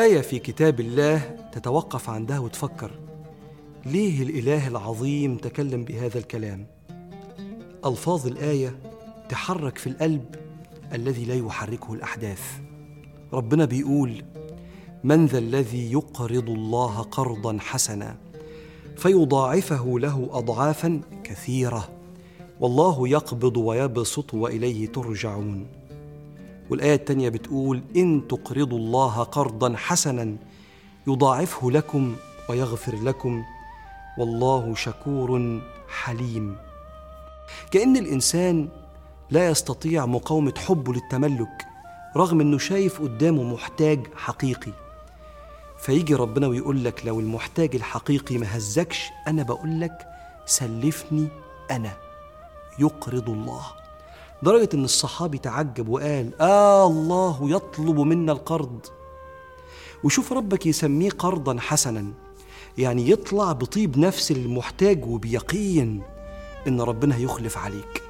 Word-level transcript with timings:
آية 0.00 0.20
في 0.20 0.38
كتاب 0.38 0.80
الله 0.80 1.18
تتوقف 1.52 2.10
عندها 2.10 2.38
وتفكر 2.38 2.90
ليه 3.86 4.22
الإله 4.22 4.68
العظيم 4.68 5.36
تكلم 5.36 5.84
بهذا 5.84 6.18
الكلام؟ 6.18 6.66
ألفاظ 7.86 8.26
الآية 8.26 8.78
تحرك 9.28 9.78
في 9.78 9.86
القلب 9.86 10.24
الذي 10.92 11.24
لا 11.24 11.34
يحركه 11.34 11.92
الأحداث. 11.92 12.42
ربنا 13.32 13.64
بيقول 13.64 14.24
من 15.04 15.26
ذا 15.26 15.38
الذي 15.38 15.92
يقرض 15.92 16.50
الله 16.50 17.00
قرضا 17.00 17.58
حسنا 17.60 18.16
فيضاعفه 18.96 19.98
له 19.98 20.28
أضعافا 20.32 21.00
كثيرة. 21.24 21.88
والله 22.60 23.08
يقبض 23.08 23.56
ويبسط 23.56 24.34
وإليه 24.34 24.86
ترجعون. 24.86 25.79
والآية 26.70 26.94
الثانية 26.94 27.28
بتقول 27.28 27.82
إن 27.96 28.28
تقرضوا 28.28 28.78
الله 28.78 29.22
قرضا 29.22 29.76
حسنا 29.76 30.36
يضاعفه 31.06 31.70
لكم 31.70 32.16
ويغفر 32.48 32.96
لكم 32.96 33.44
والله 34.18 34.74
شكور 34.74 35.60
حليم. 35.88 36.56
كأن 37.70 37.96
الإنسان 37.96 38.68
لا 39.30 39.48
يستطيع 39.48 40.06
مقاومة 40.06 40.54
حبه 40.66 40.92
للتملك 40.92 41.66
رغم 42.16 42.40
إنه 42.40 42.58
شايف 42.58 43.02
قدامه 43.02 43.42
محتاج 43.42 44.06
حقيقي. 44.16 44.72
فيجي 45.78 46.14
ربنا 46.14 46.46
ويقول 46.46 46.84
لك 46.84 47.06
لو 47.06 47.20
المحتاج 47.20 47.74
الحقيقي 47.74 48.38
ما 48.38 48.56
هزكش 48.56 49.10
أنا 49.28 49.42
بقول 49.42 49.80
لك 49.80 50.06
سلفني 50.46 51.28
أنا. 51.70 51.92
يقرض 52.78 53.30
الله. 53.30 53.79
درجة 54.42 54.68
إن 54.74 54.84
الصحابي 54.84 55.38
تعجب 55.38 55.88
وقال 55.88 56.40
آه 56.40 56.86
الله 56.86 57.38
يطلب 57.50 58.00
منا 58.00 58.32
القرض. 58.32 58.86
وشوف 60.04 60.32
ربك 60.32 60.66
يسميه 60.66 61.10
قرضا 61.10 61.56
حسنا. 61.60 62.06
يعني 62.78 63.10
يطلع 63.10 63.52
بطيب 63.52 63.98
نفس 63.98 64.30
المحتاج 64.30 65.04
وبيقين 65.04 66.02
إن 66.66 66.80
ربنا 66.80 67.16
هيخلف 67.16 67.58
عليك. 67.58 68.02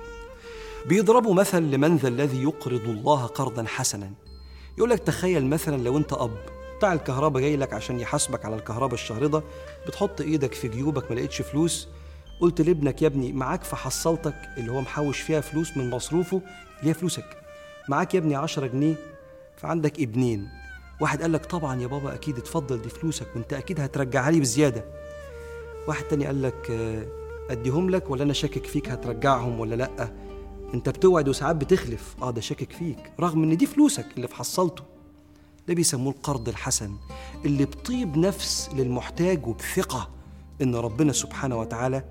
بيضربوا 0.86 1.34
مثل 1.34 1.62
لمن 1.62 1.96
ذا 1.96 2.08
الذي 2.08 2.42
يقرض 2.42 2.88
الله 2.88 3.26
قرضا 3.26 3.64
حسنا. 3.64 4.10
يقول 4.78 4.90
لك 4.90 4.98
تخيل 4.98 5.46
مثلا 5.46 5.82
لو 5.82 5.96
أنت 5.96 6.12
أب 6.12 6.36
بتاع 6.78 6.92
الكهرباء 6.92 7.42
جاي 7.42 7.56
لك 7.56 7.72
عشان 7.72 8.00
يحاسبك 8.00 8.44
على 8.44 8.56
الكهرباء 8.56 8.94
الشهر 8.94 9.26
ده 9.26 9.42
بتحط 9.86 10.20
إيدك 10.20 10.54
في 10.54 10.68
جيوبك 10.68 11.10
ما 11.10 11.16
لقيتش 11.16 11.42
فلوس 11.42 11.88
قلت 12.40 12.60
لابنك 12.60 13.02
يا 13.02 13.06
ابني 13.06 13.32
معاك 13.32 13.64
في 13.64 13.76
حصلتك 13.76 14.34
اللي 14.58 14.72
هو 14.72 14.80
محوش 14.80 15.20
فيها 15.20 15.40
فلوس 15.40 15.76
من 15.76 15.90
مصروفه 15.90 16.40
اللي 16.80 16.90
هي 16.90 16.94
فلوسك. 16.94 17.24
معاك 17.88 18.14
يا 18.14 18.18
ابني 18.18 18.34
10 18.36 18.66
جنيه 18.66 18.94
فعندك 19.56 20.00
ابنين. 20.00 20.48
واحد 21.00 21.22
قال 21.22 21.32
لك 21.32 21.46
طبعا 21.46 21.80
يا 21.82 21.86
بابا 21.86 22.14
أكيد 22.14 22.38
اتفضل 22.38 22.82
دي 22.82 22.88
فلوسك 22.88 23.26
وأنت 23.36 23.52
أكيد 23.52 23.80
هترجعها 23.80 24.30
لي 24.30 24.40
بزيادة. 24.40 24.84
واحد 25.88 26.04
تاني 26.04 26.26
قال 26.26 26.42
لك 26.42 26.70
آه، 26.70 27.06
أديهم 27.50 27.90
لك 27.90 28.10
ولا 28.10 28.22
أنا 28.22 28.32
شاكك 28.32 28.66
فيك 28.66 28.88
هترجعهم 28.88 29.60
ولا 29.60 29.74
لأ؟ 29.74 30.12
أنت 30.74 30.88
بتوعد 30.88 31.28
وساعات 31.28 31.56
بتخلف. 31.56 32.14
آه 32.22 32.30
ده 32.30 32.40
شاكك 32.40 32.72
فيك 32.72 33.12
رغم 33.20 33.42
إن 33.42 33.56
دي 33.56 33.66
فلوسك 33.66 34.06
اللي 34.16 34.28
في 34.28 34.34
حصلته 34.34 34.82
ده 35.68 35.74
بيسموه 35.74 36.12
القرض 36.12 36.48
الحسن 36.48 36.96
اللي 37.44 37.64
بطيب 37.64 38.16
نفس 38.16 38.70
للمحتاج 38.74 39.46
وبثقة 39.46 40.10
إن 40.62 40.74
ربنا 40.74 41.12
سبحانه 41.12 41.58
وتعالى 41.60 42.04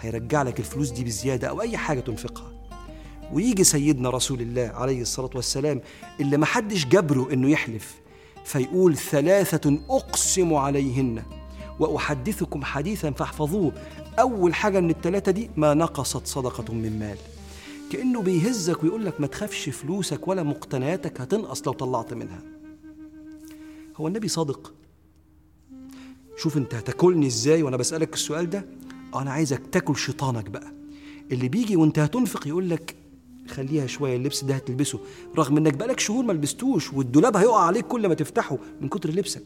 هيرجع 0.00 0.42
لك 0.42 0.58
الفلوس 0.58 0.90
دي 0.90 1.04
بزيادة 1.04 1.48
أو 1.48 1.60
أي 1.60 1.76
حاجة 1.76 2.00
تنفقها. 2.00 2.52
ويجي 3.32 3.64
سيدنا 3.64 4.10
رسول 4.10 4.40
الله 4.40 4.62
عليه 4.74 5.02
الصلاة 5.02 5.30
والسلام 5.34 5.80
اللي 6.20 6.36
ما 6.36 6.46
حدش 6.46 6.86
جبره 6.86 7.32
إنه 7.32 7.50
يحلف 7.50 8.00
فيقول 8.44 8.96
ثلاثة 8.96 9.80
أقسم 9.90 10.54
عليهن. 10.54 11.22
وأحدثكم 11.78 12.64
حديثا 12.64 13.10
فاحفظوه. 13.10 13.72
أول 14.18 14.54
حاجة 14.54 14.80
من 14.80 14.90
الثلاثة 14.90 15.32
دي 15.32 15.50
ما 15.56 15.74
نقصت 15.74 16.26
صدقة 16.26 16.74
من 16.74 16.98
مال. 16.98 17.18
كأنه 17.92 18.22
بيهزك 18.22 18.82
ويقول 18.82 19.04
لك 19.04 19.20
ما 19.20 19.26
تخافش 19.26 19.68
فلوسك 19.68 20.28
ولا 20.28 20.42
مقتنياتك 20.42 21.20
هتنقص 21.20 21.66
لو 21.66 21.72
طلعت 21.72 22.14
منها. 22.14 22.42
هو 23.96 24.08
النبي 24.08 24.28
صادق؟ 24.28 24.72
شوف 26.36 26.56
أنت 26.56 26.74
هتاكلني 26.74 27.26
إزاي 27.26 27.62
وأنا 27.62 27.76
بسألك 27.76 28.14
السؤال 28.14 28.50
ده؟ 28.50 28.64
أنا 29.14 29.30
عايزك 29.30 29.62
تاكل 29.72 29.96
شيطانك 29.96 30.50
بقى. 30.50 30.72
اللي 31.32 31.48
بيجي 31.48 31.76
وأنت 31.76 31.98
هتنفق 31.98 32.46
يقول 32.46 32.70
لك 32.70 32.94
خليها 33.48 33.86
شوية 33.86 34.16
اللبس 34.16 34.44
ده 34.44 34.54
هتلبسه. 34.54 35.00
رغم 35.38 35.56
إنك 35.56 35.74
بقالك 35.74 36.00
شهور 36.00 36.24
ما 36.24 36.32
لبستوش 36.32 36.92
والدولاب 36.92 37.36
هيقع 37.36 37.64
عليك 37.64 37.86
كل 37.86 38.08
ما 38.08 38.14
تفتحه 38.14 38.58
من 38.80 38.88
كتر 38.88 39.10
لبسك. 39.10 39.42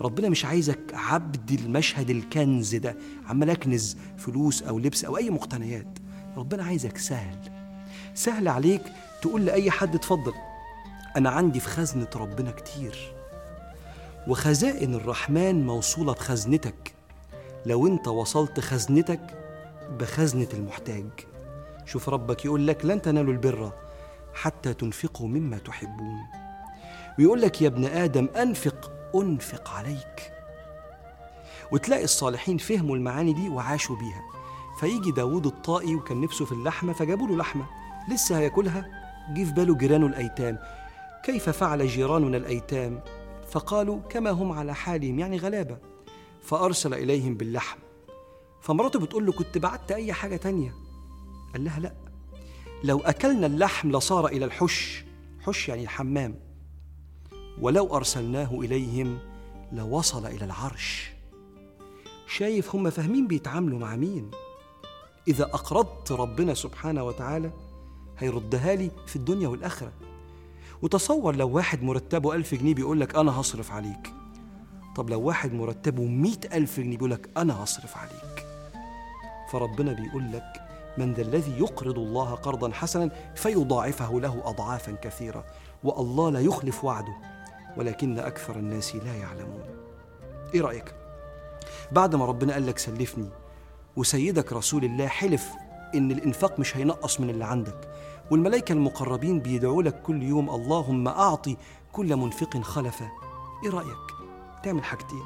ربنا 0.00 0.28
مش 0.28 0.44
عايزك 0.44 0.78
عبد 0.92 1.50
المشهد 1.50 2.10
الكنز 2.10 2.74
ده 2.74 2.96
عمال 3.26 3.50
أكنز 3.50 3.96
فلوس 4.18 4.62
أو 4.62 4.78
لبس 4.78 5.04
أو 5.04 5.16
أي 5.16 5.30
مقتنيات. 5.30 5.98
ربنا 6.36 6.64
عايزك 6.64 6.98
سهل. 6.98 7.38
سهل 8.14 8.48
عليك 8.48 8.82
تقول 9.22 9.44
لأي 9.46 9.70
حد 9.70 9.94
اتفضل. 9.94 10.32
أنا 11.16 11.30
عندي 11.30 11.60
في 11.60 11.68
خزنة 11.68 12.08
ربنا 12.16 12.50
كتير. 12.50 13.12
وخزائن 14.28 14.94
الرحمن 14.94 15.66
موصولة 15.66 16.12
بخزنتك. 16.12 16.97
لو 17.66 17.86
انت 17.86 18.08
وصلت 18.08 18.60
خزنتك 18.60 19.20
بخزنة 20.00 20.48
المحتاج. 20.54 21.06
شوف 21.84 22.08
ربك 22.08 22.44
يقول 22.44 22.66
لك 22.66 22.84
لن 22.84 23.02
تنالوا 23.02 23.32
البر 23.32 23.72
حتى 24.34 24.74
تنفقوا 24.74 25.28
مما 25.28 25.58
تحبون. 25.58 26.18
ويقول 27.18 27.42
لك 27.42 27.62
يا 27.62 27.68
ابن 27.68 27.84
آدم 27.84 28.28
أنفق 28.36 28.92
أنفق 29.14 29.70
عليك. 29.70 30.32
وتلاقي 31.72 32.04
الصالحين 32.04 32.58
فهموا 32.58 32.96
المعاني 32.96 33.32
دي 33.32 33.48
وعاشوا 33.48 33.96
بيها. 33.96 34.22
فيجي 34.80 35.12
داود 35.12 35.46
الطائي 35.46 35.94
وكان 35.94 36.20
نفسه 36.20 36.44
في 36.44 36.52
اللحمة 36.52 36.92
فجابوا 36.92 37.26
له 37.28 37.36
لحمة. 37.36 37.66
لسه 38.10 38.38
هياكلها؟ 38.38 38.86
جه 39.30 39.44
في 39.44 39.52
باله 39.52 39.74
جيرانه 39.74 40.06
الأيتام. 40.06 40.58
كيف 41.22 41.50
فعل 41.50 41.86
جيراننا 41.86 42.36
الأيتام؟ 42.36 43.00
فقالوا 43.50 44.00
كما 44.08 44.30
هم 44.30 44.52
على 44.52 44.74
حالهم 44.74 45.18
يعني 45.18 45.36
غلابة. 45.36 45.78
فأرسل 46.48 46.94
إليهم 46.94 47.34
باللحم. 47.34 47.78
فمراته 48.60 48.98
بتقول 48.98 49.26
له 49.26 49.32
كنت 49.32 49.58
بعت 49.58 49.92
أي 49.92 50.12
حاجة 50.12 50.36
تانية؟ 50.36 50.74
قال 51.52 51.64
لها 51.64 51.80
لا. 51.80 51.94
لو 52.84 53.00
أكلنا 53.00 53.46
اللحم 53.46 53.90
لصار 53.90 54.26
إلى 54.26 54.44
الحش 54.44 55.04
حش 55.40 55.68
يعني 55.68 55.82
الحمام. 55.82 56.34
ولو 57.60 57.96
أرسلناه 57.96 58.60
إليهم 58.60 59.18
لوصل 59.72 60.26
إلى 60.26 60.44
العرش. 60.44 61.10
شايف 62.26 62.74
هم 62.74 62.90
فاهمين 62.90 63.26
بيتعاملوا 63.26 63.78
مع 63.78 63.96
مين؟ 63.96 64.30
إذا 65.28 65.44
أقرضت 65.44 66.12
ربنا 66.12 66.54
سبحانه 66.54 67.04
وتعالى 67.04 67.52
هيردها 68.18 68.74
لي 68.74 68.90
في 69.06 69.16
الدنيا 69.16 69.48
والآخرة. 69.48 69.92
وتصور 70.82 71.36
لو 71.36 71.48
واحد 71.48 71.82
مرتبه 71.82 72.34
ألف 72.34 72.54
جنيه 72.54 72.74
بيقول 72.74 73.00
لك 73.00 73.14
أنا 73.16 73.40
هصرف 73.40 73.72
عليك. 73.72 74.17
طب 74.98 75.10
لو 75.10 75.20
واحد 75.20 75.52
مرتبه 75.52 76.02
مئة 76.04 76.56
ألف 76.56 76.80
جنيه 76.80 76.98
لك 76.98 77.28
أنا 77.36 77.64
هصرف 77.64 77.96
عليك 77.96 78.46
فربنا 79.52 79.92
بيقول 79.92 80.32
لك 80.32 80.62
من 80.98 81.12
ذا 81.12 81.22
الذي 81.22 81.58
يقرض 81.58 81.98
الله 81.98 82.34
قرضا 82.34 82.72
حسنا 82.72 83.10
فيضاعفه 83.34 84.20
له 84.20 84.42
أضعافا 84.44 84.92
كثيرة 84.92 85.44
والله 85.84 86.30
لا 86.30 86.40
يخلف 86.40 86.84
وعده 86.84 87.12
ولكن 87.76 88.18
أكثر 88.18 88.56
الناس 88.56 88.96
لا 88.96 89.14
يعلمون 89.14 89.64
إيه 90.54 90.60
رأيك؟ 90.60 90.94
بعد 91.92 92.14
ما 92.14 92.24
ربنا 92.26 92.52
قال 92.52 92.66
لك 92.66 92.78
سلفني 92.78 93.28
وسيدك 93.96 94.52
رسول 94.52 94.84
الله 94.84 95.06
حلف 95.06 95.48
إن 95.94 96.10
الإنفاق 96.10 96.60
مش 96.60 96.76
هينقص 96.76 97.20
من 97.20 97.30
اللي 97.30 97.44
عندك 97.44 97.88
والملائكة 98.30 98.72
المقربين 98.72 99.40
بيدعوا 99.40 99.82
لك 99.82 100.02
كل 100.02 100.22
يوم 100.22 100.50
اللهم 100.50 101.08
أعطي 101.08 101.56
كل 101.92 102.16
منفق 102.16 102.60
خلفا 102.60 103.08
إيه 103.64 103.70
رأيك؟ 103.70 104.17
تعمل 104.62 104.84
حاجتين. 104.84 105.22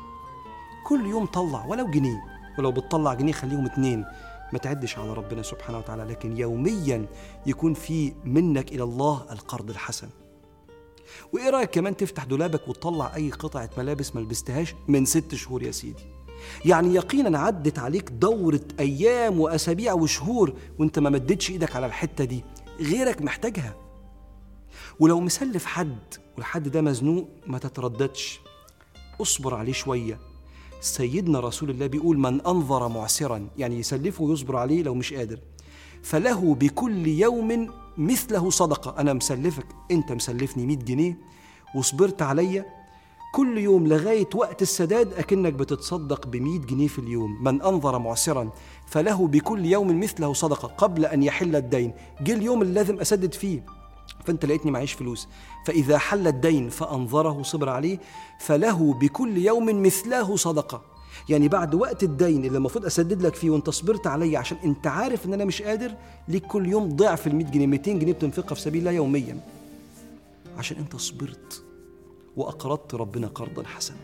كل 0.87 1.07
يوم 1.07 1.27
طلع 1.27 1.65
ولو 1.67 1.87
جنيه 1.91 2.23
ولو 2.59 2.73
بتطلع 2.73 3.15
جنيه 3.15 3.33
خليهم 3.33 3.67
اتنين. 3.67 4.05
ما 4.53 4.59
تعدش 4.59 4.99
على 4.99 5.13
ربنا 5.13 5.43
سبحانه 5.43 5.79
وتعالى 5.79 6.05
لكن 6.05 6.37
يوميا 6.37 7.07
يكون 7.47 7.75
في 7.75 8.13
منك 8.25 8.73
إلى 8.73 8.83
الله 8.83 9.27
القرض 9.33 9.71
الحسن. 9.71 10.09
وإيه 11.33 11.51
رأيك 11.51 11.71
كمان 11.71 11.97
تفتح 11.97 12.25
دولابك 12.25 12.69
وتطلع 12.69 13.15
أي 13.15 13.31
قطعة 13.31 13.71
ملابس 13.79 14.15
ما 14.15 14.21
لبستهاش 14.21 14.75
من 14.89 15.05
ست 15.05 15.35
شهور 15.35 15.63
يا 15.63 15.71
سيدي؟ 15.71 16.03
يعني 16.65 16.95
يقينا 16.95 17.39
عدت 17.39 17.79
عليك 17.79 18.11
دورة 18.11 18.61
أيام 18.81 19.41
وأسابيع 19.41 19.93
وشهور 19.93 20.55
وأنت 20.79 20.99
ما 20.99 21.11
مدتش 21.11 21.51
إيدك 21.51 21.77
على 21.77 21.87
الحتة 21.87 22.25
دي. 22.25 22.45
غيرك 22.81 23.23
محتاجها. 23.23 23.75
ولو 25.01 25.21
مسلف 25.21 25.65
حد 25.65 25.99
والحد 26.37 26.69
ده 26.69 26.81
مزنوق 26.83 27.29
ما 27.47 27.59
تترددش. 27.59 28.41
اصبر 29.23 29.55
عليه 29.55 29.73
شوية. 29.73 30.19
سيدنا 30.81 31.41
رسول 31.41 31.71
الله 31.71 31.87
بيقول 31.87 32.19
من 32.19 32.41
أنظر 32.41 32.89
معسرا 32.89 33.49
يعني 33.59 33.79
يسلفه 33.79 34.25
ويصبر 34.25 34.57
عليه 34.57 34.83
لو 34.83 34.95
مش 34.95 35.15
قادر. 35.15 35.39
فله 36.03 36.55
بكل 36.55 37.07
يوم 37.07 37.71
مثله 37.99 38.51
صدقة. 38.51 39.01
أنا 39.01 39.13
مسلفك 39.13 39.67
أنت 39.91 40.13
مسلفني 40.13 40.67
100 40.67 40.77
جنيه 40.77 41.19
وصبرت 41.75 42.23
عليا. 42.23 42.67
كل 43.35 43.59
يوم 43.59 43.87
لغاية 43.87 44.29
وقت 44.35 44.63
السداد 44.63 45.13
أكنك 45.13 45.53
بتتصدق 45.53 46.27
بمئة 46.27 46.59
جنيه 46.59 46.89
في 46.89 46.99
اليوم. 46.99 47.45
من 47.45 47.63
أنظر 47.63 47.99
معسرا 47.99 48.51
فله 48.87 49.27
بكل 49.27 49.67
يوم 49.67 50.01
مثله 50.01 50.33
صدقة 50.33 50.69
قبل 50.69 51.05
أن 51.05 51.23
يحل 51.23 51.57
الدين. 51.57 51.93
جه 52.21 52.35
اليوم 52.35 52.63
اللي 52.63 52.75
لازم 52.75 53.01
أسدد 53.01 53.35
فيه. 53.35 53.82
فأنت 54.25 54.45
لقيتني 54.45 54.71
معيش 54.71 54.93
فلوس. 54.93 55.29
فإذا 55.67 55.99
حل 55.99 56.27
الدين 56.27 56.69
فأنظره 56.69 57.43
صبر 57.43 57.69
عليه 57.69 57.99
فله 58.39 58.95
بكل 58.95 59.39
يوم 59.39 59.83
مثله 59.83 60.37
صدقة. 60.37 60.83
يعني 61.29 61.49
بعد 61.49 61.75
وقت 61.75 62.03
الدين 62.03 62.45
اللي 62.45 62.59
المفروض 62.59 62.87
أسدد 62.87 63.23
لك 63.23 63.35
فيه 63.35 63.51
وانت 63.51 63.71
صبرت 63.71 64.07
عليا 64.07 64.39
عشان 64.39 64.59
انت 64.65 64.87
عارف 64.87 65.27
إن 65.27 65.33
أنا 65.33 65.45
مش 65.45 65.63
قادر 65.63 65.95
ليك 66.29 66.47
كل 66.47 66.67
يوم 66.67 66.89
ضعف 66.89 67.27
ال 67.27 67.37
100 67.37 67.47
جنيه 67.47 67.67
200 67.67 67.93
جنيه 67.93 68.13
بتنفقها 68.13 68.55
في 68.55 68.61
سبيل 68.61 68.79
الله 68.79 68.91
يوميا. 68.91 69.41
عشان 70.59 70.77
انت 70.77 70.97
صبرت 70.97 71.65
وأقرضت 72.37 72.95
ربنا 72.95 73.27
قرضا 73.27 73.63
حسنا. 73.63 73.97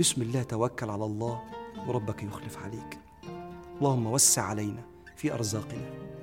بسم 0.00 0.22
الله 0.22 0.42
توكل 0.42 0.90
على 0.90 1.04
الله 1.04 1.42
وربك 1.88 2.22
يخلف 2.22 2.58
عليك. 2.58 2.98
اللهم 3.78 4.06
وسع 4.06 4.42
علينا 4.42 4.82
في 5.16 5.34
أرزاقنا. 5.34 6.13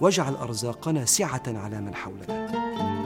واجعل 0.00 0.34
أرزاقنا 0.36 1.04
سعة 1.04 1.42
على 1.46 1.80
من 1.80 1.94
حولنا. 1.94 3.05